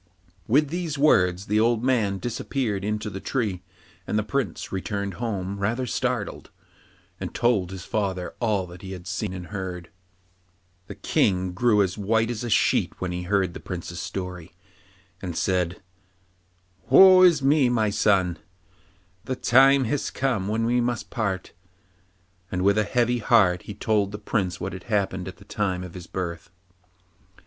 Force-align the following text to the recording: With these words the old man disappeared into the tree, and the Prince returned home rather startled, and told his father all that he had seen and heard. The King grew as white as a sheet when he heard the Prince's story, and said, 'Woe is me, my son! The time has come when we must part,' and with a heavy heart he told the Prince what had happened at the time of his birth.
With 0.47 0.69
these 0.69 0.97
words 0.97 1.45
the 1.45 1.59
old 1.59 1.83
man 1.83 2.17
disappeared 2.17 2.83
into 2.83 3.07
the 3.07 3.19
tree, 3.19 3.61
and 4.07 4.17
the 4.17 4.23
Prince 4.23 4.71
returned 4.71 5.13
home 5.21 5.59
rather 5.59 5.85
startled, 5.85 6.49
and 7.19 7.35
told 7.35 7.69
his 7.69 7.85
father 7.85 8.33
all 8.39 8.65
that 8.65 8.81
he 8.81 8.93
had 8.93 9.05
seen 9.05 9.31
and 9.31 9.45
heard. 9.49 9.91
The 10.87 10.95
King 10.95 11.51
grew 11.53 11.83
as 11.83 11.99
white 11.99 12.31
as 12.31 12.43
a 12.43 12.49
sheet 12.49 12.99
when 12.99 13.11
he 13.11 13.21
heard 13.25 13.53
the 13.53 13.59
Prince's 13.59 13.99
story, 13.99 14.53
and 15.21 15.37
said, 15.37 15.83
'Woe 16.89 17.21
is 17.21 17.43
me, 17.43 17.69
my 17.69 17.91
son! 17.91 18.39
The 19.25 19.35
time 19.35 19.83
has 19.83 20.09
come 20.09 20.47
when 20.47 20.65
we 20.65 20.81
must 20.81 21.11
part,' 21.11 21.51
and 22.51 22.63
with 22.63 22.79
a 22.79 22.85
heavy 22.85 23.19
heart 23.19 23.61
he 23.61 23.75
told 23.75 24.11
the 24.11 24.17
Prince 24.17 24.59
what 24.59 24.73
had 24.73 24.85
happened 24.85 25.27
at 25.27 25.37
the 25.37 25.45
time 25.45 25.83
of 25.83 25.93
his 25.93 26.07
birth. 26.07 26.49